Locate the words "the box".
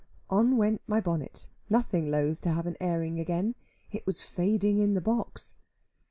4.95-5.57